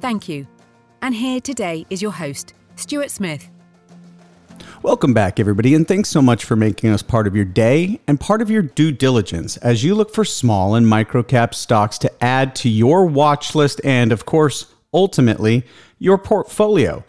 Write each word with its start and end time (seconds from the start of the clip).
Thank 0.00 0.28
you. 0.28 0.46
And 1.02 1.14
here 1.14 1.40
today 1.40 1.86
is 1.90 2.00
your 2.00 2.12
host, 2.12 2.54
Stuart 2.76 3.10
Smith. 3.10 3.48
Welcome 4.82 5.12
back, 5.12 5.40
everybody, 5.40 5.74
and 5.74 5.88
thanks 5.88 6.08
so 6.08 6.22
much 6.22 6.44
for 6.44 6.54
making 6.54 6.90
us 6.90 7.02
part 7.02 7.26
of 7.26 7.34
your 7.34 7.44
day 7.44 8.00
and 8.06 8.20
part 8.20 8.40
of 8.40 8.48
your 8.48 8.62
due 8.62 8.92
diligence 8.92 9.56
as 9.56 9.82
you 9.82 9.96
look 9.96 10.14
for 10.14 10.24
small 10.24 10.76
and 10.76 10.86
micro 10.86 11.24
cap 11.24 11.52
stocks 11.52 11.98
to 11.98 12.24
add 12.24 12.54
to 12.56 12.68
your 12.68 13.06
watch 13.06 13.56
list 13.56 13.80
and, 13.82 14.12
of 14.12 14.24
course, 14.24 14.66
ultimately, 14.94 15.64
your 15.98 16.16
portfolio. 16.16 17.04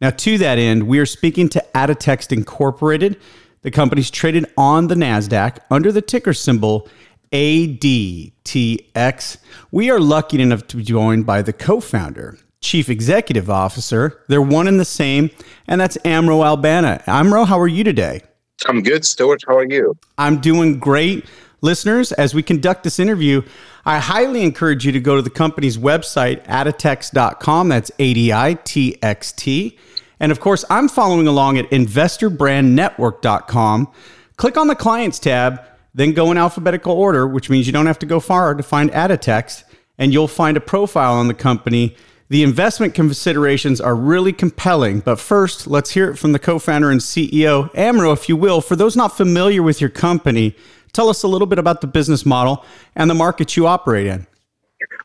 Now, 0.00 0.10
to 0.10 0.38
that 0.38 0.58
end, 0.58 0.88
we 0.88 0.98
are 0.98 1.06
speaking 1.06 1.48
to 1.50 1.64
Aditxt 1.76 2.32
Incorporated. 2.32 3.20
The 3.62 3.70
company's 3.70 4.10
traded 4.10 4.46
on 4.56 4.88
the 4.88 4.96
NASDAQ 4.96 5.58
under 5.70 5.92
the 5.92 6.02
ticker 6.02 6.34
symbol 6.34 6.88
ADTX. 7.32 9.36
We 9.70 9.90
are 9.90 10.00
lucky 10.00 10.40
enough 10.40 10.66
to 10.68 10.76
be 10.76 10.82
joined 10.82 11.26
by 11.26 11.42
the 11.42 11.52
co 11.52 11.80
founder, 11.80 12.38
chief 12.60 12.88
executive 12.88 13.50
officer. 13.50 14.22
They're 14.28 14.42
one 14.42 14.68
and 14.68 14.78
the 14.78 14.84
same, 14.84 15.30
and 15.66 15.80
that's 15.80 15.98
Amro 16.04 16.42
Albanna. 16.42 17.02
Amro, 17.06 17.44
how 17.44 17.58
are 17.58 17.68
you 17.68 17.84
today? 17.84 18.22
I'm 18.66 18.82
good, 18.82 19.04
Stuart. 19.04 19.42
How 19.46 19.56
are 19.56 19.64
you? 19.64 19.96
I'm 20.18 20.40
doing 20.40 20.78
great. 20.78 21.24
Listeners, 21.62 22.12
as 22.12 22.34
we 22.34 22.42
conduct 22.42 22.84
this 22.84 22.98
interview, 22.98 23.42
I 23.84 23.98
highly 23.98 24.42
encourage 24.42 24.84
you 24.84 24.92
to 24.92 25.00
go 25.00 25.16
to 25.16 25.22
the 25.22 25.30
company's 25.30 25.78
website, 25.78 26.44
aditxt.com. 26.46 27.68
That's 27.68 27.90
A 27.98 28.14
D 28.14 28.32
I 28.32 28.54
T 28.54 28.96
X 29.02 29.32
T. 29.32 29.78
And 30.20 30.30
of 30.30 30.38
course, 30.40 30.64
I'm 30.70 30.88
following 30.88 31.26
along 31.26 31.58
at 31.58 31.68
investorbrandnetwork.com. 31.70 33.92
Click 34.36 34.56
on 34.56 34.68
the 34.68 34.76
clients 34.76 35.18
tab 35.18 35.60
then 35.94 36.12
go 36.12 36.30
in 36.30 36.38
alphabetical 36.38 36.92
order, 36.92 37.26
which 37.26 37.50
means 37.50 37.66
you 37.66 37.72
don't 37.72 37.86
have 37.86 37.98
to 38.00 38.06
go 38.06 38.20
far 38.20 38.54
to 38.54 38.62
find 38.62 38.90
Aditxt, 38.90 39.64
and 39.98 40.12
you'll 40.12 40.28
find 40.28 40.56
a 40.56 40.60
profile 40.60 41.14
on 41.14 41.28
the 41.28 41.34
company. 41.34 41.96
The 42.28 42.42
investment 42.42 42.94
considerations 42.94 43.80
are 43.80 43.94
really 43.94 44.32
compelling, 44.32 45.00
but 45.00 45.20
first, 45.20 45.66
let's 45.66 45.90
hear 45.90 46.10
it 46.10 46.16
from 46.16 46.32
the 46.32 46.38
co 46.38 46.58
founder 46.58 46.90
and 46.90 47.00
CEO, 47.00 47.70
Amro, 47.76 48.12
if 48.12 48.28
you 48.28 48.36
will. 48.36 48.62
For 48.62 48.74
those 48.74 48.96
not 48.96 49.16
familiar 49.16 49.62
with 49.62 49.80
your 49.80 49.90
company, 49.90 50.56
tell 50.92 51.10
us 51.10 51.22
a 51.22 51.28
little 51.28 51.46
bit 51.46 51.58
about 51.58 51.82
the 51.82 51.86
business 51.86 52.24
model 52.24 52.64
and 52.96 53.10
the 53.10 53.14
markets 53.14 53.56
you 53.56 53.66
operate 53.66 54.06
in. 54.06 54.26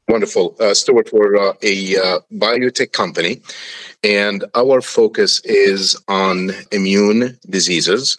Wonderful. 0.08 0.56
Uh, 0.58 0.74
Stuart, 0.74 1.12
we're 1.12 1.36
uh, 1.36 1.54
a 1.64 1.98
uh, 1.98 2.20
biotech 2.32 2.94
company, 2.94 3.42
and 4.06 4.46
our 4.56 4.80
focus 4.80 5.42
is 5.44 6.02
on 6.08 6.52
immune 6.72 7.38
diseases 7.50 8.16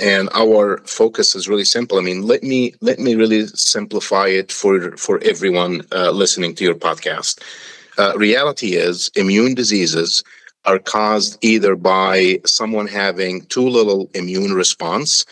and 0.00 0.28
our 0.34 0.78
focus 0.86 1.34
is 1.34 1.48
really 1.48 1.64
simple. 1.64 1.98
I 1.98 2.02
mean 2.02 2.22
let 2.22 2.42
me 2.42 2.74
let 2.80 2.98
me 2.98 3.14
really 3.14 3.46
simplify 3.48 4.28
it 4.28 4.52
for 4.52 4.96
for 4.96 5.20
everyone 5.22 5.82
uh, 5.92 6.10
listening 6.10 6.54
to 6.56 6.64
your 6.64 6.74
podcast. 6.74 7.40
Uh, 7.98 8.12
reality 8.16 8.74
is 8.74 9.10
immune 9.16 9.54
diseases 9.54 10.24
are 10.64 10.78
caused 10.78 11.38
either 11.44 11.74
by 11.74 12.40
someone 12.46 12.86
having 12.86 13.42
too 13.46 13.68
little 13.68 14.08
immune 14.14 14.52
response 14.52 15.26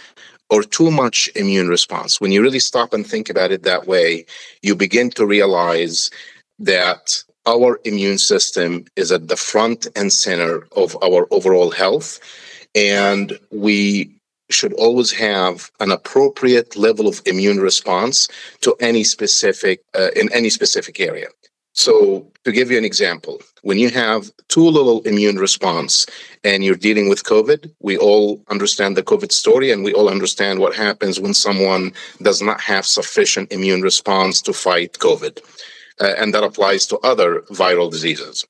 or 0.50 0.62
too 0.62 0.90
much 0.90 1.30
immune 1.36 1.68
response. 1.68 2.20
When 2.20 2.32
you 2.32 2.42
really 2.42 2.58
stop 2.58 2.92
and 2.92 3.06
think 3.06 3.30
about 3.30 3.52
it 3.52 3.62
that 3.62 3.86
way 3.86 4.26
you 4.62 4.74
begin 4.74 5.10
to 5.10 5.26
realize 5.26 6.10
that 6.58 7.22
our 7.46 7.80
immune 7.84 8.18
system 8.18 8.84
is 8.96 9.10
at 9.10 9.28
the 9.28 9.36
front 9.36 9.86
and 9.96 10.12
center 10.12 10.66
of 10.76 10.96
our 11.02 11.26
overall 11.30 11.70
health 11.70 12.20
and 12.74 13.38
we 13.50 14.19
should 14.52 14.72
always 14.74 15.12
have 15.12 15.70
an 15.80 15.90
appropriate 15.90 16.76
level 16.76 17.06
of 17.08 17.22
immune 17.26 17.60
response 17.60 18.28
to 18.60 18.74
any 18.80 19.04
specific 19.04 19.82
uh, 19.94 20.10
in 20.16 20.32
any 20.32 20.50
specific 20.50 21.00
area. 21.00 21.28
So 21.72 22.30
to 22.44 22.52
give 22.52 22.70
you 22.70 22.78
an 22.78 22.84
example 22.84 23.40
when 23.62 23.78
you 23.78 23.90
have 23.90 24.30
too 24.48 24.68
little 24.68 25.02
immune 25.02 25.36
response 25.36 26.06
and 26.42 26.64
you're 26.64 26.74
dealing 26.74 27.08
with 27.08 27.24
covid 27.24 27.70
we 27.80 27.96
all 27.98 28.42
understand 28.48 28.96
the 28.96 29.02
covid 29.02 29.32
story 29.32 29.70
and 29.70 29.84
we 29.84 29.92
all 29.92 30.08
understand 30.08 30.58
what 30.58 30.74
happens 30.74 31.20
when 31.20 31.34
someone 31.34 31.92
does 32.22 32.40
not 32.40 32.60
have 32.60 32.86
sufficient 32.86 33.52
immune 33.52 33.82
response 33.82 34.40
to 34.40 34.52
fight 34.52 34.92
covid 34.94 35.38
uh, 36.00 36.14
and 36.18 36.32
that 36.32 36.44
applies 36.44 36.86
to 36.86 36.98
other 36.98 37.42
viral 37.50 37.90
diseases 37.90 38.46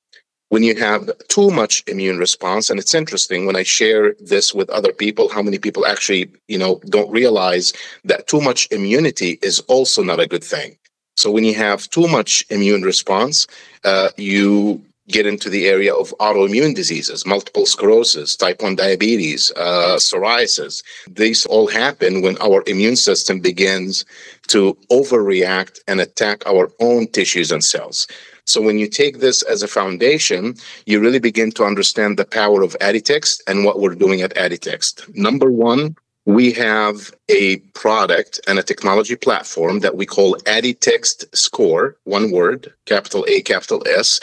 when 0.50 0.62
you 0.65 0.75
have 0.75 1.11
too 1.28 1.50
much 1.50 1.83
immune 1.87 2.19
response 2.19 2.69
and 2.69 2.78
it's 2.78 2.94
interesting 2.94 3.47
when 3.47 3.56
i 3.56 3.62
share 3.62 4.15
this 4.21 4.53
with 4.53 4.69
other 4.71 4.93
people 4.93 5.28
how 5.28 5.43
many 5.43 5.59
people 5.59 5.87
actually 5.87 6.31
you 6.49 6.59
know 6.59 6.81
don't 6.91 7.11
realize 7.11 7.72
that 8.05 8.27
too 8.27 8.41
much 8.41 8.69
immunity 8.71 9.39
is 9.43 9.60
also 9.60 10.03
not 10.03 10.21
a 10.21 10.27
good 10.27 10.44
thing. 10.44 10.77
So 11.16 11.31
when 11.31 11.44
you 11.44 11.55
have 11.55 11.89
too 11.91 12.09
much 12.09 12.44
immune 12.50 12.83
response 12.83 13.47
uh, 13.84 14.10
you 14.16 14.83
get 15.09 15.27
into 15.27 15.50
the 15.50 15.66
area 15.66 15.93
of 15.93 16.15
autoimmune 16.21 16.75
diseases 16.75 17.27
multiple 17.27 17.66
sclerosis 17.66 18.37
type 18.37 18.62
1 18.62 18.77
diabetes 18.77 19.53
uh, 19.56 19.97
psoriasis. 19.97 20.83
These 21.09 21.47
all 21.47 21.66
happen 21.66 22.22
when 22.22 22.37
our 22.41 22.62
immune 22.66 22.97
system 22.97 23.41
begins 23.41 24.05
to 24.49 24.77
overreact 24.91 25.81
and 25.89 26.00
attack 26.00 26.47
our 26.47 26.71
own 26.81 27.09
tissues 27.09 27.50
and 27.50 27.62
cells 27.62 28.06
so 28.50 28.61
when 28.61 28.78
you 28.78 28.88
take 28.88 29.21
this 29.21 29.43
as 29.43 29.62
a 29.62 29.69
foundation, 29.69 30.56
you 30.87 31.00
really 31.00 31.21
begin 31.21 31.53
to 31.53 31.65
understand 31.65 32.19
the 32.19 32.25
power 32.25 32.62
of 32.62 32.77
Aditxt 32.81 33.43
and 33.47 33.65
what 33.65 33.81
we're 33.81 33.94
doing 33.94 34.21
at 34.21 34.37
Aditxt. 34.37 35.09
Number 35.15 35.50
one, 35.50 35.97
we 36.27 36.53
have 36.53 37.12
a 37.28 37.59
product 37.75 38.41
and 38.47 38.59
a 38.59 38.62
technology 38.62 39.16
platform 39.16 39.81
that 39.81 39.97
we 39.97 40.05
call 40.05 40.37
Aditext 40.47 41.25
Score, 41.34 41.97
one 42.05 42.31
word, 42.31 42.72
capital 42.87 43.25
A, 43.28 43.41
capital 43.43 43.83
S, 43.87 44.21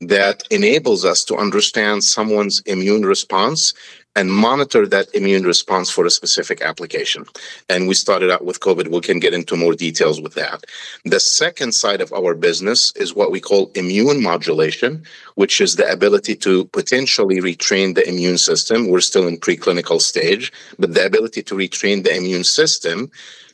that 0.00 0.42
enables 0.50 1.04
us 1.04 1.24
to 1.24 1.36
understand 1.36 2.04
someone's 2.04 2.60
immune 2.60 3.04
response 3.04 3.74
and 4.16 4.32
monitor 4.32 4.86
that 4.86 5.14
immune 5.14 5.44
response 5.44 5.88
for 5.88 6.04
a 6.04 6.10
specific 6.10 6.60
application. 6.62 7.24
And 7.68 7.86
we 7.86 7.94
started 7.94 8.30
out 8.30 8.44
with 8.44 8.60
COVID. 8.60 8.88
We 8.88 9.00
can 9.00 9.20
get 9.20 9.34
into 9.34 9.56
more 9.56 9.74
details 9.74 10.20
with 10.20 10.34
that. 10.34 10.64
The 11.04 11.20
second 11.20 11.72
side 11.72 12.00
of 12.00 12.12
our 12.12 12.34
business 12.34 12.92
is 12.96 13.14
what 13.14 13.30
we 13.30 13.40
call 13.40 13.70
immune 13.74 14.22
modulation, 14.22 15.04
which 15.36 15.60
is 15.60 15.76
the 15.76 15.90
ability 15.90 16.34
to 16.36 16.64
potentially 16.66 17.40
retrain 17.40 17.94
the 17.94 18.08
immune 18.08 18.38
system. 18.38 18.88
We're 18.88 19.00
still 19.00 19.28
in 19.28 19.38
preclinical 19.38 20.00
stage, 20.00 20.52
but 20.78 20.94
the 20.94 21.06
ability 21.06 21.42
to 21.44 21.54
retrain 21.54 22.02
the 22.02 22.14
immune 22.16 22.44
system 22.44 23.10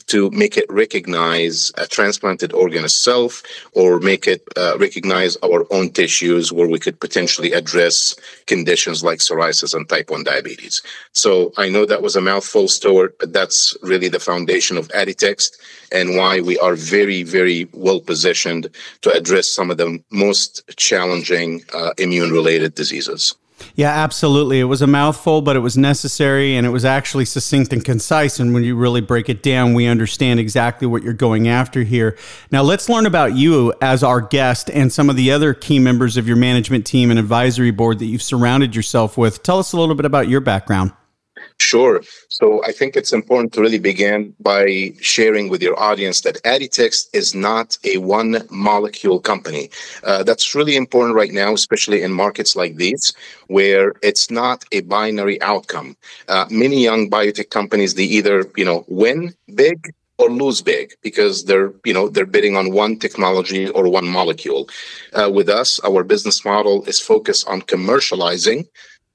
to 0.06 0.30
make 0.30 0.56
it 0.56 0.66
recognize 0.68 1.72
a 1.78 1.86
transplanted 1.86 2.52
organ 2.52 2.84
itself 2.84 3.42
or 3.72 4.00
make 4.00 4.26
it 4.26 4.42
uh, 4.56 4.76
recognize 4.78 5.36
our 5.44 5.66
own 5.70 5.90
tissues 5.90 6.52
where 6.52 6.68
we 6.68 6.78
could 6.78 6.98
potentially 7.00 7.52
address 7.52 8.14
conditions 8.46 9.02
like 9.02 9.18
psoriasis 9.18 9.74
and 9.74 9.88
type 9.88 10.10
1 10.10 10.24
diabetes. 10.24 10.82
So 11.12 11.52
I 11.56 11.68
know 11.68 11.86
that 11.86 12.02
was 12.02 12.16
a 12.16 12.20
mouthful, 12.20 12.68
Stuart, 12.68 13.18
but 13.18 13.32
that's 13.32 13.76
really 13.82 14.08
the 14.08 14.20
foundation 14.20 14.76
of 14.76 14.88
Aditxt 14.88 15.58
and 15.92 16.16
why 16.16 16.40
we 16.40 16.58
are 16.58 16.74
very, 16.74 17.22
very 17.22 17.68
well 17.72 18.00
positioned 18.00 18.68
to 19.02 19.10
address 19.10 19.48
some 19.48 19.70
of 19.70 19.76
the 19.76 20.02
most 20.10 20.62
challenging 20.76 21.62
uh, 21.72 21.92
immune 21.98 22.32
related 22.32 22.74
diseases. 22.74 23.34
Yeah, 23.74 23.90
absolutely. 23.90 24.60
It 24.60 24.64
was 24.64 24.82
a 24.82 24.86
mouthful, 24.86 25.42
but 25.42 25.56
it 25.56 25.60
was 25.60 25.76
necessary 25.76 26.56
and 26.56 26.66
it 26.66 26.70
was 26.70 26.84
actually 26.84 27.24
succinct 27.24 27.72
and 27.72 27.84
concise. 27.84 28.38
And 28.38 28.54
when 28.54 28.64
you 28.64 28.76
really 28.76 29.00
break 29.00 29.28
it 29.28 29.42
down, 29.42 29.74
we 29.74 29.86
understand 29.86 30.40
exactly 30.40 30.86
what 30.86 31.02
you're 31.02 31.12
going 31.12 31.48
after 31.48 31.82
here. 31.82 32.16
Now, 32.50 32.62
let's 32.62 32.88
learn 32.88 33.06
about 33.06 33.34
you 33.34 33.72
as 33.80 34.02
our 34.02 34.20
guest 34.20 34.70
and 34.70 34.92
some 34.92 35.10
of 35.10 35.16
the 35.16 35.30
other 35.30 35.54
key 35.54 35.78
members 35.78 36.16
of 36.16 36.26
your 36.26 36.36
management 36.36 36.86
team 36.86 37.10
and 37.10 37.18
advisory 37.18 37.70
board 37.70 37.98
that 37.98 38.06
you've 38.06 38.22
surrounded 38.22 38.74
yourself 38.74 39.16
with. 39.18 39.42
Tell 39.42 39.58
us 39.58 39.72
a 39.72 39.78
little 39.78 39.94
bit 39.94 40.06
about 40.06 40.28
your 40.28 40.40
background. 40.40 40.92
Sure. 41.58 42.02
So 42.28 42.62
I 42.64 42.72
think 42.72 42.96
it's 42.96 43.12
important 43.12 43.52
to 43.54 43.60
really 43.62 43.78
begin 43.78 44.34
by 44.40 44.92
sharing 45.00 45.48
with 45.48 45.62
your 45.62 45.78
audience 45.80 46.20
that 46.20 46.36
Aditxt 46.44 47.08
is 47.14 47.34
not 47.34 47.78
a 47.82 47.96
one 47.96 48.42
molecule 48.50 49.20
company. 49.20 49.70
Uh, 50.04 50.22
that's 50.22 50.54
really 50.54 50.76
important 50.76 51.16
right 51.16 51.32
now, 51.32 51.54
especially 51.54 52.02
in 52.02 52.12
markets 52.12 52.56
like 52.56 52.76
these, 52.76 53.14
where 53.48 53.94
it's 54.02 54.30
not 54.30 54.64
a 54.72 54.82
binary 54.82 55.40
outcome. 55.40 55.96
Uh, 56.28 56.44
many 56.50 56.82
young 56.84 57.10
biotech 57.10 57.48
companies, 57.50 57.94
they 57.94 58.04
either, 58.04 58.44
you 58.56 58.64
know, 58.64 58.84
win 58.86 59.34
big 59.54 59.92
or 60.18 60.30
lose 60.30 60.62
big 60.62 60.92
because 61.02 61.44
they're 61.44 61.72
you 61.84 61.92
know 61.92 62.08
they're 62.08 62.26
bidding 62.26 62.56
on 62.56 62.72
one 62.72 62.98
technology 62.98 63.68
or 63.70 63.88
one 63.88 64.06
molecule 64.08 64.66
uh, 65.12 65.30
with 65.32 65.48
us 65.48 65.78
our 65.84 66.02
business 66.02 66.42
model 66.44 66.82
is 66.84 66.98
focused 67.00 67.46
on 67.48 67.60
commercializing 67.62 68.66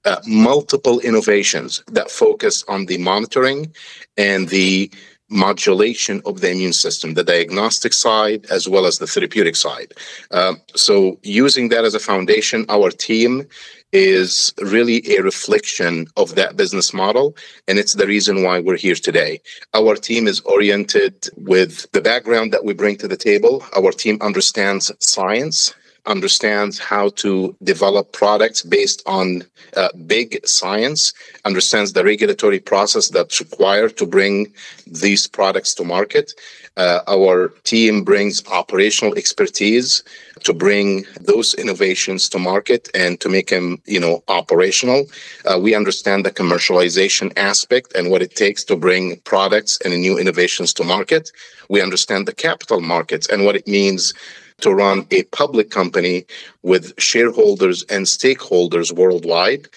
uh, 0.05 0.19
multiple 0.27 0.99
innovations 1.01 1.83
that 1.87 2.09
focus 2.09 2.63
on 2.67 2.85
the 2.85 2.97
monitoring 2.97 3.73
and 4.17 4.49
the 4.49 4.91
modulation 5.29 6.21
of 6.25 6.41
the 6.41 6.51
immune 6.51 6.73
system, 6.73 7.13
the 7.13 7.23
diagnostic 7.23 7.93
side 7.93 8.45
as 8.51 8.67
well 8.67 8.85
as 8.85 8.97
the 8.97 9.07
therapeutic 9.07 9.55
side. 9.55 9.93
Uh, 10.29 10.55
so, 10.75 11.17
using 11.23 11.69
that 11.69 11.85
as 11.85 11.95
a 11.95 11.99
foundation, 11.99 12.65
our 12.67 12.91
team 12.91 13.47
is 13.93 14.53
really 14.59 15.01
a 15.15 15.21
reflection 15.21 16.07
of 16.17 16.35
that 16.35 16.55
business 16.55 16.93
model. 16.93 17.35
And 17.67 17.77
it's 17.77 17.93
the 17.93 18.07
reason 18.07 18.43
why 18.43 18.59
we're 18.59 18.77
here 18.77 18.95
today. 18.95 19.41
Our 19.73 19.95
team 19.95 20.27
is 20.27 20.39
oriented 20.41 21.29
with 21.35 21.91
the 21.91 22.01
background 22.01 22.53
that 22.53 22.63
we 22.63 22.73
bring 22.73 22.97
to 22.97 23.07
the 23.07 23.17
table. 23.17 23.63
Our 23.75 23.91
team 23.91 24.17
understands 24.21 24.91
science 24.99 25.73
understands 26.05 26.79
how 26.79 27.09
to 27.09 27.55
develop 27.63 28.11
products 28.11 28.63
based 28.63 29.03
on 29.05 29.43
uh, 29.77 29.89
big 30.05 30.45
science, 30.45 31.13
understands 31.45 31.93
the 31.93 32.03
regulatory 32.03 32.59
process 32.59 33.09
that's 33.09 33.39
required 33.39 33.97
to 33.97 34.05
bring 34.05 34.51
these 34.87 35.27
products 35.27 35.73
to 35.75 35.83
market. 35.83 36.33
Uh, 36.77 37.01
our 37.07 37.49
team 37.63 38.03
brings 38.03 38.45
operational 38.47 39.15
expertise 39.15 40.03
to 40.43 40.53
bring 40.53 41.05
those 41.19 41.53
innovations 41.55 42.29
to 42.29 42.39
market 42.39 42.89
and 42.95 43.19
to 43.19 43.29
make 43.29 43.49
them, 43.49 43.81
you 43.85 43.99
know, 43.99 44.23
operational. 44.27 45.05
Uh, 45.45 45.59
we 45.59 45.75
understand 45.75 46.25
the 46.25 46.31
commercialization 46.31 47.31
aspect 47.37 47.93
and 47.93 48.09
what 48.09 48.21
it 48.21 48.35
takes 48.35 48.63
to 48.63 48.75
bring 48.75 49.17
products 49.19 49.77
and 49.83 49.93
new 49.93 50.17
innovations 50.17 50.73
to 50.73 50.83
market. 50.83 51.31
We 51.69 51.81
understand 51.81 52.27
the 52.27 52.33
capital 52.33 52.81
markets 52.81 53.27
and 53.27 53.45
what 53.45 53.55
it 53.55 53.67
means 53.67 54.13
to 54.61 54.73
run 54.73 55.05
a 55.11 55.23
public 55.23 55.69
company 55.69 56.25
with 56.63 56.93
shareholders 56.99 57.83
and 57.83 58.05
stakeholders 58.05 58.91
worldwide. 58.91 59.67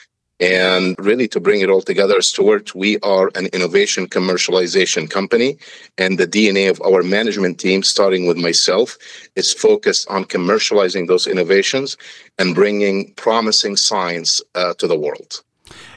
And 0.40 0.96
really, 0.98 1.28
to 1.28 1.40
bring 1.40 1.60
it 1.60 1.70
all 1.70 1.80
together, 1.80 2.20
Stuart, 2.20 2.74
we 2.74 2.98
are 3.00 3.30
an 3.36 3.46
innovation 3.52 4.08
commercialization 4.08 5.08
company. 5.08 5.56
And 5.96 6.18
the 6.18 6.26
DNA 6.26 6.68
of 6.68 6.82
our 6.82 7.02
management 7.02 7.60
team, 7.60 7.84
starting 7.84 8.26
with 8.26 8.36
myself, 8.36 8.98
is 9.36 9.54
focused 9.54 10.08
on 10.10 10.24
commercializing 10.24 11.06
those 11.06 11.28
innovations 11.28 11.96
and 12.38 12.54
bringing 12.54 13.14
promising 13.14 13.76
science 13.76 14.42
uh, 14.56 14.74
to 14.74 14.88
the 14.88 14.98
world. 14.98 15.42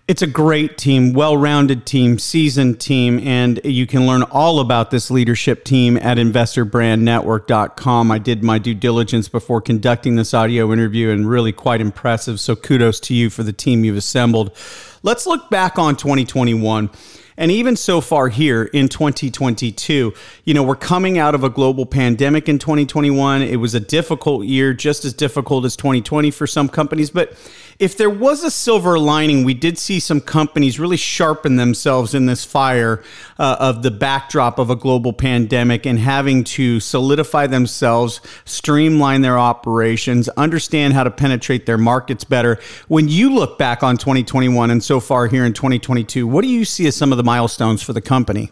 It's 0.07 0.21
a 0.21 0.27
great 0.27 0.77
team, 0.77 1.11
well 1.11 1.35
rounded 1.35 1.85
team, 1.85 2.17
seasoned 2.17 2.79
team, 2.79 3.19
and 3.19 3.59
you 3.65 3.85
can 3.85 4.07
learn 4.07 4.23
all 4.23 4.61
about 4.61 4.89
this 4.89 5.11
leadership 5.11 5.65
team 5.65 5.97
at 5.97 6.17
investorbrandnetwork.com. 6.17 8.11
I 8.11 8.17
did 8.17 8.41
my 8.41 8.57
due 8.57 8.73
diligence 8.73 9.27
before 9.27 9.59
conducting 9.59 10.15
this 10.15 10.33
audio 10.33 10.71
interview 10.71 11.09
and 11.09 11.29
really 11.29 11.51
quite 11.51 11.81
impressive. 11.81 12.39
So 12.39 12.55
kudos 12.55 13.01
to 13.01 13.13
you 13.13 13.29
for 13.29 13.43
the 13.43 13.51
team 13.51 13.83
you've 13.83 13.97
assembled. 13.97 14.55
Let's 15.03 15.27
look 15.27 15.49
back 15.49 15.77
on 15.77 15.97
2021. 15.97 16.89
And 17.37 17.51
even 17.51 17.75
so 17.75 18.01
far 18.01 18.29
here 18.29 18.63
in 18.63 18.89
2022, 18.89 20.13
you 20.43 20.53
know, 20.53 20.63
we're 20.63 20.75
coming 20.75 21.19
out 21.19 21.35
of 21.35 21.43
a 21.43 21.49
global 21.49 21.85
pandemic 21.85 22.49
in 22.49 22.57
2021. 22.57 23.43
It 23.43 23.57
was 23.57 23.75
a 23.75 23.79
difficult 23.79 24.45
year, 24.45 24.73
just 24.73 25.05
as 25.05 25.13
difficult 25.13 25.63
as 25.63 25.75
2020 25.75 26.31
for 26.31 26.47
some 26.47 26.67
companies. 26.67 27.11
But 27.11 27.37
if 27.79 27.95
there 27.95 28.09
was 28.09 28.43
a 28.43 28.49
silver 28.49 28.97
lining, 28.97 29.43
we 29.43 29.53
did 29.53 29.77
see 29.77 29.99
some 29.99 30.19
companies 30.19 30.79
really 30.79 30.97
sharpen 30.97 31.57
themselves 31.57 32.15
in 32.15 32.25
this 32.25 32.43
fire 32.43 33.03
uh, 33.37 33.57
of 33.59 33.83
the 33.83 33.91
backdrop 33.91 34.57
of 34.57 34.69
a 34.69 34.75
global 34.75 35.13
pandemic 35.13 35.85
and 35.85 35.99
having 35.99 36.43
to 36.43 36.79
solidify 36.79 37.45
themselves, 37.45 38.19
streamline 38.45 39.21
their 39.21 39.37
operations, 39.37 40.27
understand 40.29 40.93
how 40.93 41.03
to 41.03 41.11
penetrate 41.11 41.67
their 41.67 41.77
markets 41.77 42.23
better. 42.23 42.59
When 42.87 43.07
you 43.07 43.33
look 43.33 43.59
back 43.59 43.83
on 43.83 43.97
2021 43.97 44.71
and 44.71 44.83
so 44.83 44.99
far 44.99 45.27
here 45.27 45.45
in 45.45 45.53
2022, 45.53 46.25
what 46.25 46.41
do 46.41 46.47
you 46.47 46.65
see 46.65 46.87
as 46.87 46.95
some 46.95 47.11
of 47.11 47.17
the 47.17 47.23
milestones 47.23 47.83
for 47.83 47.93
the 47.93 48.01
company? 48.01 48.51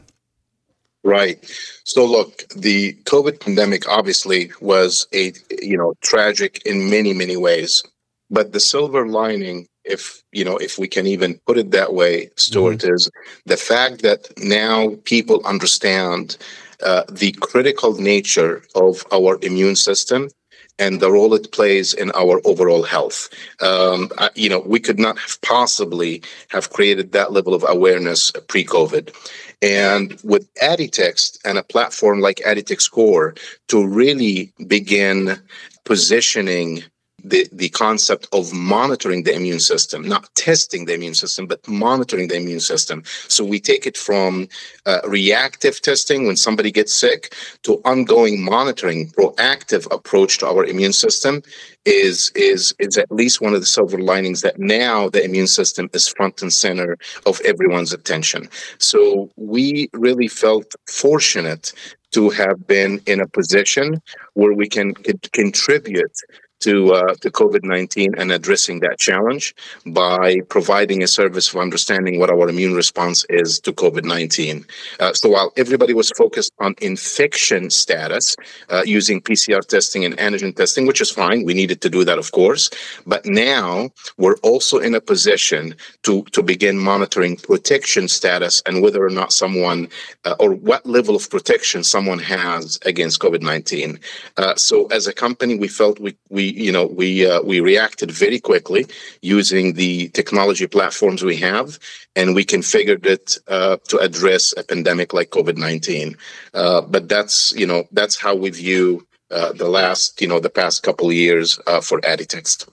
Right. 1.04 1.40
So 1.84 2.06
look, 2.06 2.48
the 2.56 2.94
COVID 3.04 3.40
pandemic 3.40 3.88
obviously 3.88 4.52
was 4.60 5.08
a 5.14 5.34
you 5.62 5.78
know 5.78 5.94
tragic 6.02 6.64
in 6.66 6.90
many 6.90 7.14
many 7.14 7.38
ways. 7.38 7.84
But 8.30 8.54
the 8.54 8.60
silver 8.60 9.08
lining, 9.08 9.68
if 9.84 10.24
you 10.32 10.44
know, 10.44 10.58
if 10.58 10.78
we 10.78 10.88
can 10.88 11.06
even 11.08 11.40
put 11.46 11.58
it 11.58 11.72
that 11.72 11.94
way, 11.94 12.30
Stuart, 12.36 12.80
mm-hmm. 12.80 12.96
is 12.96 13.10
the 13.46 13.58
fact 13.58 14.02
that 14.02 14.32
now 14.38 14.96
people 15.04 15.46
understand 15.46 16.38
uh, 16.84 17.04
the 17.10 17.32
critical 17.34 17.94
nature 17.94 18.64
of 18.76 19.06
our 19.12 19.38
immune 19.42 19.76
system 19.76 20.30
and 20.78 21.00
the 21.00 21.12
role 21.12 21.34
it 21.34 21.52
plays 21.52 21.94
in 21.94 22.12
our 22.16 22.42
overall 22.44 22.84
health. 22.84 23.30
Um, 23.62 24.10
you 24.36 24.50
know, 24.50 24.60
we 24.60 24.80
could 24.80 25.00
not 25.00 25.18
have 25.18 25.40
possibly 25.42 26.22
have 26.50 26.72
created 26.72 27.12
that 27.12 27.32
level 27.32 27.54
of 27.54 27.64
awareness 27.68 28.32
pre-COVID. 28.48 29.16
And 29.62 30.20
with 30.24 30.50
Aditxt 30.62 31.40
and 31.46 31.58
a 31.58 31.64
platform 31.64 32.20
like 32.20 32.38
AditxtScore 32.38 33.40
to 33.70 33.88
really 33.88 34.54
begin 34.68 35.40
positioning 35.86 36.84
the, 37.30 37.48
the 37.52 37.70
concept 37.70 38.28
of 38.32 38.54
monitoring 38.54 39.24
the 39.24 39.36
immune 39.36 39.60
system, 39.60 40.08
not 40.08 40.34
testing 40.36 40.86
the 40.86 40.94
immune 40.94 41.16
system, 41.16 41.48
but 41.48 41.68
monitoring 41.68 42.28
the 42.28 42.36
immune 42.36 42.60
system. 42.60 43.04
So 43.28 43.44
we 43.44 43.60
take 43.60 43.88
it 43.88 43.98
from 43.98 44.48
uh, 44.86 45.00
reactive 45.08 45.82
testing 45.82 46.28
when 46.28 46.38
somebody 46.38 46.72
gets 46.72 46.94
sick 46.94 47.34
to 47.64 47.82
ongoing 47.84 48.44
monitoring, 48.44 49.10
proactive 49.10 49.92
approach 49.92 50.38
to 50.40 50.48
our 50.48 50.66
immune 50.66 50.94
system 50.94 51.42
is 51.86 52.32
is 52.36 52.74
is 52.80 52.98
at 52.98 53.12
least 53.12 53.42
one 53.42 53.54
of 53.54 53.60
the 53.60 53.66
silver 53.66 54.00
linings 54.00 54.42
that 54.42 54.58
now 54.58 55.08
the 55.08 55.24
immune 55.24 55.48
system 55.48 55.88
is 55.94 56.08
front 56.08 56.42
and 56.42 56.52
center 56.52 56.98
of 57.28 57.40
everyone's 57.42 57.94
attention. 57.94 58.50
So 58.80 59.30
we 59.36 59.90
really 59.94 60.28
felt 60.28 60.74
fortunate 60.88 61.74
to 62.12 62.30
have 62.30 62.66
been 62.66 63.02
in 63.06 63.20
a 63.20 63.28
position 63.28 64.02
where 64.34 64.54
we 64.54 64.68
can 64.68 64.94
contribute 65.34 66.18
to 66.62 66.94
uh, 66.94 67.16
to 67.16 67.30
COVID 67.30 67.64
nineteen 67.64 68.14
and 68.18 68.32
addressing 68.32 68.80
that 68.80 68.98
challenge 69.00 69.54
by 69.86 70.40
providing 70.50 71.04
a 71.04 71.08
service 71.08 71.48
for 71.48 71.62
understanding 71.62 72.20
what 72.20 72.30
our 72.30 72.50
immune 72.50 72.76
response 72.76 73.26
is 73.30 73.60
to 73.62 73.74
COVID 73.74 74.04
nineteen. 74.04 74.66
Uh, 75.00 75.14
so 75.14 75.30
while 75.30 75.52
everybody 75.58 75.94
was 75.94 76.12
focused 76.18 76.54
on 76.60 76.76
infection 76.82 77.70
status 77.70 78.36
uh, 78.70 78.84
using 78.86 79.22
PCR 79.22 79.62
testing 79.62 80.06
and 80.06 80.18
antigen 80.18 80.56
testing, 80.56 80.88
which 80.88 81.02
is 81.02 81.12
fine, 81.12 81.44
we 81.44 81.54
needed 81.54 81.82
to 81.82 81.90
do 81.90 82.04
that, 82.04 82.18
of 82.18 82.32
course. 82.32 82.70
But 83.06 83.26
now 83.26 83.90
we're 84.18 84.38
also 84.38 84.80
in 84.80 84.96
a 84.96 85.02
position 85.02 85.76
to 86.04 86.24
to 86.32 86.42
begin 86.42 86.78
monitoring 86.78 87.36
protection 87.38 88.08
status 88.08 88.62
and 88.66 88.82
whether 88.82 89.06
or 89.06 89.10
not 89.10 89.34
someone 89.34 89.90
uh, 90.24 90.36
or 90.40 90.54
what 90.54 90.86
level 90.86 91.16
of 91.16 91.30
protection 91.30 91.84
someone 91.84 92.20
has 92.20 92.80
against 92.86 93.22
COVID 93.22 93.42
nineteen. 93.42 94.00
Uh, 94.38 94.56
so 94.56 94.88
as 94.88 95.08
a 95.08 95.14
company, 95.14 95.56
we 95.58 95.68
felt 95.68 96.00
we 96.00 96.16
we 96.30 96.55
you 96.56 96.72
know 96.72 96.86
we 96.86 97.30
uh, 97.30 97.42
we 97.42 97.60
reacted 97.60 98.12
very 98.12 98.40
quickly 98.40 98.86
using 99.22 99.74
the 99.74 100.10
technology 100.10 100.68
platforms 100.68 101.24
we 101.24 101.36
have, 101.38 101.80
and 102.16 102.36
we 102.36 102.44
configured 102.46 103.06
it 103.06 103.38
uh, 103.48 103.78
to 103.88 103.98
address 103.98 104.54
a 104.58 104.64
pandemic 104.64 105.14
like 105.14 105.30
COVID 105.30 105.58
nineteen. 105.58 106.18
Uh, 106.54 106.82
but 106.82 107.10
that's 107.10 107.52
you 107.54 107.68
know 107.68 107.84
that's 107.92 108.20
how 108.20 108.36
we 108.36 108.50
view 108.50 109.06
uh, 109.32 109.52
the 109.54 109.70
last 109.70 110.22
you 110.22 110.28
know 110.28 110.40
the 110.40 110.50
past 110.50 110.84
couple 110.84 111.12
years 111.12 111.60
uh, 111.68 111.82
for 111.82 112.00
Aditxt. 112.02 112.68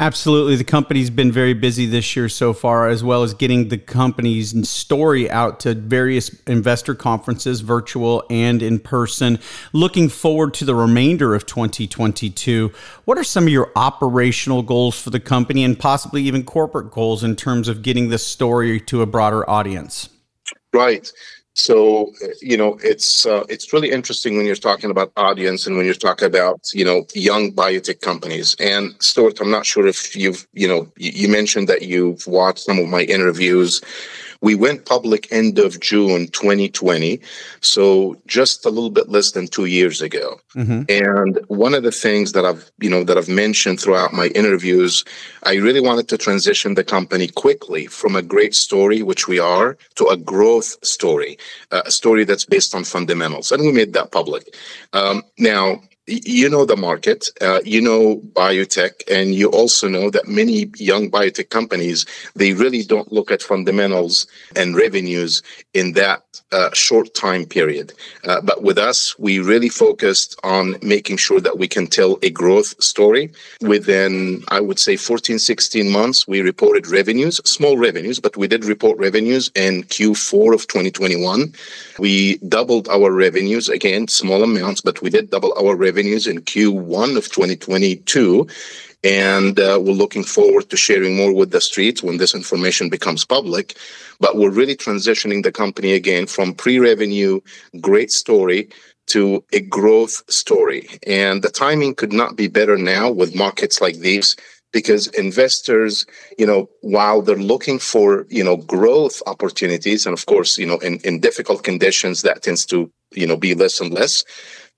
Absolutely. 0.00 0.56
The 0.56 0.64
company's 0.64 1.10
been 1.10 1.30
very 1.30 1.52
busy 1.52 1.84
this 1.84 2.16
year 2.16 2.30
so 2.30 2.54
far, 2.54 2.88
as 2.88 3.04
well 3.04 3.22
as 3.22 3.34
getting 3.34 3.68
the 3.68 3.76
company's 3.76 4.66
story 4.66 5.30
out 5.30 5.60
to 5.60 5.74
various 5.74 6.30
investor 6.46 6.94
conferences, 6.94 7.60
virtual 7.60 8.24
and 8.30 8.62
in 8.62 8.78
person. 8.78 9.38
Looking 9.74 10.08
forward 10.08 10.54
to 10.54 10.64
the 10.64 10.74
remainder 10.74 11.34
of 11.34 11.44
2022. 11.44 12.72
What 13.04 13.18
are 13.18 13.24
some 13.24 13.44
of 13.44 13.50
your 13.50 13.72
operational 13.76 14.62
goals 14.62 14.98
for 14.98 15.10
the 15.10 15.20
company 15.20 15.64
and 15.64 15.78
possibly 15.78 16.22
even 16.22 16.44
corporate 16.44 16.90
goals 16.90 17.22
in 17.22 17.36
terms 17.36 17.68
of 17.68 17.82
getting 17.82 18.08
this 18.08 18.26
story 18.26 18.80
to 18.80 19.02
a 19.02 19.06
broader 19.06 19.48
audience? 19.50 20.08
Right. 20.72 21.12
So 21.60 22.12
you 22.40 22.56
know 22.56 22.78
it's 22.82 23.26
uh, 23.26 23.44
it's 23.50 23.72
really 23.74 23.90
interesting 23.90 24.36
when 24.36 24.46
you're 24.46 24.66
talking 24.70 24.90
about 24.90 25.12
audience 25.16 25.66
and 25.66 25.76
when 25.76 25.84
you're 25.84 26.06
talking 26.08 26.26
about 26.26 26.70
you 26.72 26.86
know 26.86 27.06
young 27.14 27.52
biotech 27.52 28.00
companies. 28.00 28.56
And 28.58 28.94
Stuart, 28.98 29.40
I'm 29.40 29.50
not 29.50 29.66
sure 29.66 29.86
if 29.86 30.16
you've 30.16 30.46
you 30.54 30.66
know 30.66 30.90
you 30.96 31.28
mentioned 31.28 31.68
that 31.68 31.82
you've 31.82 32.26
watched 32.26 32.60
some 32.60 32.78
of 32.78 32.88
my 32.88 33.02
interviews 33.02 33.82
we 34.40 34.54
went 34.54 34.86
public 34.86 35.30
end 35.30 35.58
of 35.58 35.80
June 35.80 36.28
2020, 36.28 37.20
so 37.60 38.16
just 38.26 38.64
a 38.64 38.70
little 38.70 38.90
bit 38.90 39.08
less 39.08 39.32
than 39.32 39.46
two 39.46 39.66
years 39.66 40.00
ago. 40.00 40.40
Mm-hmm. 40.54 40.82
And 40.88 41.40
one 41.48 41.74
of 41.74 41.82
the 41.82 41.92
things 41.92 42.32
that 42.32 42.44
I've 42.44 42.70
you 42.78 42.90
know 42.90 43.04
that 43.04 43.18
I've 43.18 43.28
mentioned 43.28 43.80
throughout 43.80 44.12
my 44.12 44.26
interviews, 44.28 45.04
I 45.42 45.54
really 45.54 45.80
wanted 45.80 46.08
to 46.08 46.18
transition 46.18 46.74
the 46.74 46.84
company 46.84 47.28
quickly 47.28 47.86
from 47.86 48.16
a 48.16 48.22
great 48.22 48.54
story, 48.54 49.02
which 49.02 49.28
we 49.28 49.38
are, 49.38 49.76
to 49.96 50.06
a 50.06 50.16
growth 50.16 50.76
story, 50.84 51.38
uh, 51.70 51.82
a 51.84 51.90
story 51.90 52.24
that's 52.24 52.44
based 52.44 52.74
on 52.74 52.84
fundamentals, 52.84 53.52
and 53.52 53.62
we 53.62 53.72
made 53.72 53.92
that 53.92 54.10
public. 54.10 54.54
Um, 54.92 55.22
now 55.38 55.80
you 56.10 56.48
know 56.48 56.64
the 56.64 56.76
market, 56.76 57.28
uh, 57.40 57.60
you 57.64 57.80
know 57.80 58.16
biotech, 58.32 59.02
and 59.10 59.34
you 59.34 59.48
also 59.50 59.88
know 59.88 60.10
that 60.10 60.26
many 60.26 60.70
young 60.76 61.10
biotech 61.10 61.50
companies 61.50 62.04
they 62.34 62.52
really 62.52 62.82
don't 62.82 63.12
look 63.12 63.30
at 63.30 63.42
fundamentals 63.42 64.26
and 64.56 64.76
revenues 64.76 65.42
in 65.74 65.92
that 65.92 66.24
uh, 66.52 66.70
short 66.72 67.14
time 67.14 67.44
period. 67.44 67.92
Uh, 68.24 68.40
but 68.40 68.62
with 68.62 68.78
us, 68.78 69.16
we 69.18 69.38
really 69.38 69.68
focused 69.68 70.38
on 70.42 70.74
making 70.82 71.16
sure 71.16 71.40
that 71.40 71.58
we 71.58 71.68
can 71.68 71.86
tell 71.86 72.18
a 72.22 72.30
growth 72.30 72.82
story. 72.82 73.30
Within, 73.60 74.42
I 74.48 74.60
would 74.60 74.78
say, 74.78 74.96
14, 74.96 75.38
16 75.38 75.90
months, 75.90 76.26
we 76.26 76.40
reported 76.40 76.88
revenues, 76.88 77.40
small 77.44 77.76
revenues, 77.76 78.18
but 78.18 78.36
we 78.36 78.48
did 78.48 78.64
report 78.64 78.98
revenues 78.98 79.50
in 79.54 79.84
Q4 79.84 80.54
of 80.54 80.66
2021. 80.66 81.54
We 81.98 82.38
doubled 82.38 82.88
our 82.88 83.12
revenues 83.12 83.68
again, 83.68 84.08
small 84.08 84.42
amounts, 84.42 84.80
but 84.80 85.02
we 85.02 85.10
did 85.10 85.30
double 85.30 85.54
our 85.56 85.76
revenues 85.76 85.99
revenues 86.00 86.26
in 86.26 86.40
Q1 86.40 87.16
of 87.18 87.30
2022. 87.30 88.46
And 89.04 89.58
uh, 89.58 89.78
we're 89.82 89.92
looking 89.92 90.24
forward 90.24 90.70
to 90.70 90.76
sharing 90.76 91.14
more 91.16 91.34
with 91.34 91.50
the 91.50 91.60
streets 91.60 92.02
when 92.02 92.16
this 92.16 92.34
information 92.34 92.88
becomes 92.88 93.24
public. 93.24 93.76
But 94.18 94.36
we're 94.36 94.50
really 94.50 94.76
transitioning 94.76 95.42
the 95.42 95.52
company 95.52 95.92
again 95.92 96.26
from 96.26 96.54
pre 96.54 96.78
revenue, 96.78 97.40
great 97.80 98.10
story 98.10 98.68
to 99.08 99.44
a 99.52 99.60
growth 99.60 100.22
story. 100.30 100.88
And 101.06 101.42
the 101.42 101.50
timing 101.50 101.94
could 101.94 102.12
not 102.12 102.36
be 102.36 102.48
better 102.48 102.78
now 102.78 103.10
with 103.10 103.34
markets 103.34 103.80
like 103.80 103.98
these 103.98 104.36
because 104.72 105.08
investors 105.08 106.06
you 106.38 106.46
know 106.46 106.70
while 106.82 107.20
they're 107.22 107.48
looking 107.52 107.78
for 107.80 108.24
you 108.28 108.44
know 108.44 108.56
growth 108.56 109.20
opportunities 109.26 110.06
and 110.06 110.16
of 110.16 110.26
course 110.26 110.58
you 110.58 110.66
know 110.66 110.78
in, 110.78 111.00
in 111.02 111.18
difficult 111.18 111.64
conditions 111.64 112.22
that 112.22 112.42
tends 112.42 112.64
to 112.64 112.88
you 113.12 113.26
know 113.26 113.36
be 113.36 113.52
less 113.52 113.80
and 113.80 113.92
less 113.92 114.24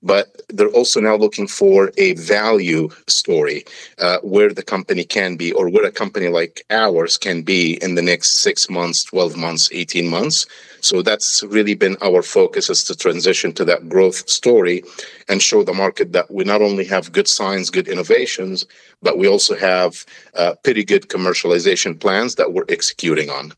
but 0.02 0.42
they're 0.48 0.68
also 0.68 1.00
now 1.00 1.16
looking 1.16 1.46
for 1.46 1.92
a 1.96 2.14
value 2.14 2.88
story 3.06 3.64
uh, 3.98 4.18
where 4.22 4.52
the 4.52 4.62
company 4.62 5.04
can 5.04 5.36
be 5.36 5.52
or 5.52 5.68
where 5.68 5.84
a 5.84 5.92
company 5.92 6.28
like 6.28 6.64
ours 6.70 7.16
can 7.16 7.42
be 7.42 7.78
in 7.82 7.94
the 7.94 8.02
next 8.02 8.40
six 8.40 8.68
months 8.68 9.04
12 9.04 9.36
months 9.36 9.70
18 9.72 10.08
months. 10.08 10.46
So 10.80 11.00
that's 11.00 11.42
really 11.44 11.74
been 11.74 11.96
our 12.02 12.22
focus 12.22 12.68
is 12.68 12.82
to 12.84 12.96
transition 12.96 13.52
to 13.52 13.64
that 13.66 13.88
growth 13.88 14.28
story 14.28 14.82
and 15.28 15.40
show 15.40 15.62
the 15.62 15.72
market 15.72 16.12
that 16.12 16.30
we 16.30 16.44
not 16.44 16.60
only 16.60 16.84
have 16.86 17.12
good 17.12 17.28
science 17.28 17.70
good 17.70 17.88
innovations 17.88 18.66
but 19.02 19.18
we 19.18 19.28
also 19.28 19.54
have 19.54 20.04
uh, 20.34 20.54
pretty 20.64 20.84
good 20.84 21.08
commercialization 21.08 21.98
plans 21.98 22.34
that 22.34 22.52
we're 22.52 22.64
executing 22.68 23.30
on 23.30 23.52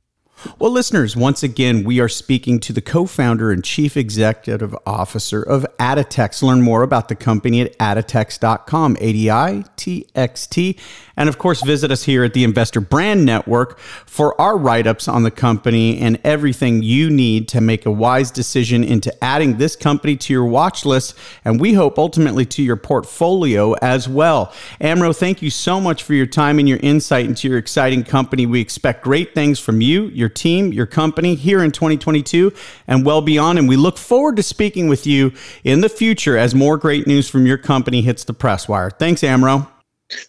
well, 0.59 0.71
listeners, 0.71 1.17
once 1.17 1.43
again, 1.43 1.85
we 1.85 2.01
are 2.01 2.09
speaking 2.09 2.61
to 2.61 2.73
the 2.73 2.81
co 2.81 3.07
founder 3.07 3.51
and 3.51 3.65
chief 3.65 3.97
executive 3.97 4.75
officer 4.87 5.43
of 5.43 5.67
Aditxt. 5.79 6.43
Learn 6.43 6.63
more 6.63 6.83
about 6.83 7.09
the 7.09 7.15
company 7.15 7.63
at 7.63 7.77
aditxt.com, 7.79 8.97
A 9.01 9.13
D 9.13 9.31
I 9.31 9.65
T 9.77 10.07
X 10.15 10.47
T. 10.47 10.79
And 11.17 11.29
of 11.29 11.39
course, 11.39 11.63
visit 11.63 11.91
us 11.91 12.05
here 12.05 12.25
at 12.25 12.35
the 12.35 12.45
Investor 12.45 12.81
Brand 12.81 13.25
Network 13.25 13.79
for 13.79 14.39
our 14.41 14.57
write 14.57 14.87
ups 14.87 15.07
on 15.07 15.23
the 15.23 15.31
company 15.31 16.01
and 16.01 16.19
everything 16.25 16.83
you 16.83 17.11
need 17.11 17.49
to 17.49 17.61
make 17.61 17.87
a 17.87 17.91
wise 17.91 18.31
decision 18.31 18.83
into 18.83 19.13
adding 19.23 19.59
this 19.59 19.77
company 19.77 20.17
to 20.17 20.33
your 20.33 20.45
watch 20.45 20.85
list. 20.85 21.17
And 21.45 21.61
we 21.61 21.75
hope 21.75 21.99
ultimately 21.99 22.45
to 22.47 22.63
your 22.63 22.77
portfolio 22.77 23.73
as 23.75 24.09
well. 24.09 24.53
Amro, 24.81 25.13
thank 25.13 25.43
you 25.43 25.51
so 25.51 25.81
much 25.81 26.03
for 26.03 26.15
your 26.15 26.27
time 26.27 26.59
and 26.59 26.69
your 26.69 26.79
insight 26.79 27.27
into 27.27 27.49
your 27.49 27.59
exciting 27.59 28.05
company. 28.05 28.47
We 28.47 28.61
expect 28.61 29.05
great 29.05 29.35
things 29.35 29.61
from 29.61 29.81
you, 29.81 30.07
your 30.09 30.29
team, 30.29 30.73
your 30.73 30.87
company 30.87 31.35
here 31.35 31.63
in 31.63 31.71
2022 31.71 32.53
and 32.89 33.07
well 33.07 33.21
beyond. 33.21 33.59
And 33.59 33.69
we 33.69 33.77
look 33.77 33.99
forward 33.99 34.37
to 34.37 34.43
speaking 34.43 34.89
with 34.89 35.07
you 35.07 35.33
in 35.63 35.81
the 35.81 35.89
future 35.89 36.37
as 36.37 36.55
more 36.55 36.77
great 36.77 37.07
news 37.07 37.29
from 37.29 37.47
your 37.47 37.59
company 37.59 38.03
hits 38.03 38.25
the 38.25 38.35
press 38.35 38.69
wire. 38.69 38.91
Thanks, 38.91 39.23
Amro. 39.23 39.74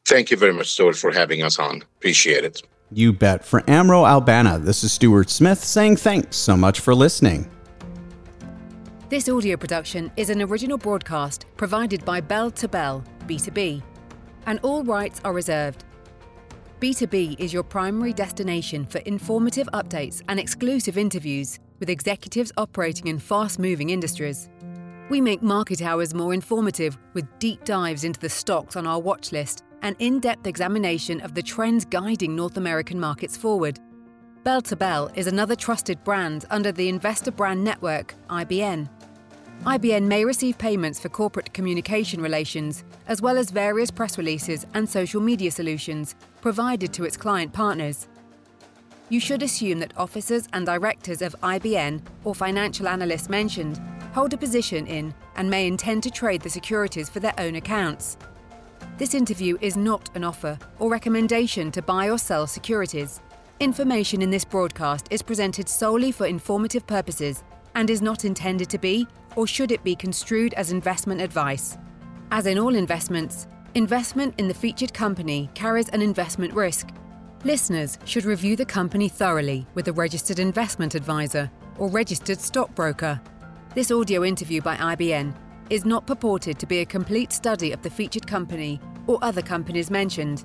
Thank 0.06 0.32
you 0.32 0.38
very 0.38 0.54
much, 0.54 0.72
Stuart, 0.72 0.96
for 0.96 1.12
having 1.12 1.44
us 1.44 1.60
on. 1.60 1.84
Appreciate 1.98 2.44
it. 2.44 2.62
You 2.92 3.14
bet. 3.14 3.44
For 3.44 3.64
Amro 3.70 4.04
Albanna, 4.04 4.60
this 4.64 4.84
is 4.84 4.94
Stuart 4.94 5.30
Smith 5.30 5.64
saying 5.64 5.98
thanks 5.98 6.38
so 6.38 6.56
much 6.56 6.80
for 6.80 6.94
listening. 6.94 7.50
This 9.10 9.30
audio 9.30 9.58
production 9.58 10.12
is 10.18 10.30
an 10.30 10.42
original 10.42 10.78
broadcast 10.78 11.46
provided 11.58 12.04
by 12.06 12.22
Bell 12.22 12.50
to 12.52 12.68
Bell, 12.68 13.04
B2B, 13.28 13.84
and 14.46 14.60
all 14.64 14.84
rights 14.84 15.22
are 15.24 15.34
reserved. 15.34 15.84
B2B 16.80 17.40
is 17.40 17.54
your 17.54 17.64
primary 17.64 18.14
destination 18.14 18.86
for 18.86 19.00
informative 19.00 19.68
updates 19.74 20.22
and 20.28 20.40
exclusive 20.40 20.98
interviews 20.98 21.60
with 21.80 21.90
executives 21.90 22.52
operating 22.58 23.08
in 23.08 23.20
fast 23.20 23.60
moving 23.60 23.90
industries. 23.90 24.50
We 25.10 25.22
make 25.22 25.44
market 25.44 25.82
hours 25.82 26.14
more 26.14 26.34
informative 26.34 26.98
with 27.14 27.28
deep 27.40 27.64
dives 27.64 28.04
into 28.04 28.20
the 28.20 28.30
stocks 28.30 28.76
on 28.76 28.88
our 28.88 29.00
watch 29.00 29.32
list 29.32 29.64
and 29.86 29.96
in 30.00 30.20
depth 30.20 30.48
examination 30.48 31.22
of 31.22 31.36
the 31.36 31.44
trends 31.44 31.86
guiding 31.86 32.36
North 32.36 32.58
American 32.58 33.00
markets 33.00 33.38
forward. 33.38 33.80
Bell 34.44 34.60
to 34.62 34.76
Bell 34.76 35.12
is 35.14 35.28
another 35.28 35.56
trusted 35.56 36.04
brand 36.04 36.44
under 36.50 36.72
the 36.72 36.90
Investor 36.90 37.30
Brand 37.30 37.64
Network, 37.64 38.16
IBN. 38.28 38.90
IBN 39.64 40.08
may 40.08 40.26
receive 40.26 40.58
payments 40.58 41.00
for 41.00 41.10
corporate 41.10 41.54
communication 41.54 42.20
relations, 42.20 42.84
as 43.08 43.22
well 43.22 43.38
as 43.38 43.52
various 43.52 43.92
press 43.92 44.18
releases 44.18 44.66
and 44.74 44.90
social 44.90 45.22
media 45.22 45.52
solutions 45.52 46.16
provided 46.42 46.92
to 46.92 47.04
its 47.04 47.16
client 47.16 47.54
partners. 47.54 48.08
You 49.10 49.20
should 49.20 49.44
assume 49.44 49.78
that 49.82 49.96
officers 49.98 50.48
and 50.54 50.66
directors 50.66 51.22
of 51.22 51.36
IBN 51.44 52.02
or 52.24 52.34
financial 52.34 52.88
analysts 52.88 53.30
mentioned 53.30 53.80
hold 54.16 54.34
a 54.34 54.38
position 54.38 54.88
in 54.88 55.14
and 55.36 55.48
may 55.48 55.68
intend 55.68 56.02
to 56.04 56.10
trade 56.10 56.42
the 56.42 56.50
securities 56.50 57.08
for 57.08 57.20
their 57.20 57.36
own 57.38 57.54
accounts. 57.54 58.18
This 58.98 59.14
interview 59.14 59.58
is 59.60 59.76
not 59.76 60.10
an 60.16 60.24
offer 60.24 60.58
or 60.80 60.90
recommendation 60.90 61.70
to 61.72 61.82
buy 61.82 62.10
or 62.10 62.18
sell 62.18 62.48
securities. 62.48 63.20
Information 63.60 64.22
in 64.22 64.30
this 64.30 64.46
broadcast 64.46 65.08
is 65.12 65.22
presented 65.22 65.68
solely 65.68 66.14
for 66.14 66.26
informative 66.28 66.88
purposes 66.88 67.44
and 67.76 67.90
is 67.90 68.02
not 68.02 68.24
intended 68.24 68.70
to 68.70 68.78
be 68.78 69.06
or 69.36 69.48
should 69.48 69.74
it 69.74 69.84
be 69.84 69.98
construed 69.98 70.54
as 70.54 70.72
investment 70.72 71.20
advice. 71.20 71.78
As 72.32 72.46
in 72.46 72.58
all 72.58 72.74
investments, 72.74 73.48
investment 73.74 74.34
in 74.38 74.48
the 74.48 74.54
featured 74.54 74.94
company 74.94 75.50
carries 75.56 75.90
an 75.90 76.02
investment 76.02 76.54
risk. 76.54 76.88
Listeners 77.44 77.98
should 78.06 78.24
review 78.24 78.56
the 78.56 78.66
company 78.66 79.10
thoroughly 79.10 79.68
with 79.74 79.90
a 79.90 79.94
registered 79.94 80.40
investment 80.40 80.96
advisor 80.96 81.52
or 81.80 81.90
registered 81.90 82.40
stockbroker. 82.40 83.20
This 83.74 83.92
audio 83.92 84.24
interview 84.24 84.62
by 84.62 84.78
IBN 84.78 85.34
is 85.70 85.86
not 85.86 86.06
purported 86.06 86.60
to 86.60 86.66
be 86.66 86.80
a 86.80 86.86
complete 86.86 87.32
study 87.32 87.72
of 87.72 87.82
the 87.82 87.90
featured 87.90 88.28
company 88.28 88.80
or 89.08 89.18
other 89.22 89.42
companies 89.42 89.90
mentioned. 89.90 90.44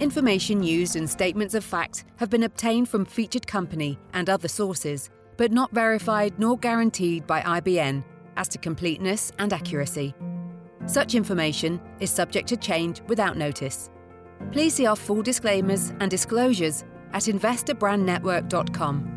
Information 0.00 0.62
used 0.62 0.96
in 0.96 1.06
statements 1.06 1.54
of 1.54 1.64
fact 1.64 2.04
have 2.16 2.30
been 2.30 2.42
obtained 2.42 2.88
from 2.88 3.04
featured 3.04 3.46
company 3.46 3.98
and 4.12 4.28
other 4.28 4.48
sources, 4.48 5.10
but 5.36 5.52
not 5.52 5.72
verified 5.72 6.34
nor 6.38 6.58
guaranteed 6.58 7.26
by 7.26 7.40
IBN 7.42 8.04
as 8.36 8.48
to 8.48 8.58
completeness 8.58 9.32
and 9.38 9.52
accuracy. 9.52 10.14
Such 10.86 11.14
information 11.14 11.80
is 12.00 12.10
subject 12.10 12.48
to 12.48 12.56
change 12.56 13.00
without 13.06 13.36
notice. 13.36 13.90
Please 14.52 14.74
see 14.74 14.86
our 14.86 14.96
full 14.96 15.22
disclaimers 15.22 15.92
and 16.00 16.10
disclosures 16.10 16.84
at 17.12 17.22
investorbrandnetwork.com. 17.22 19.13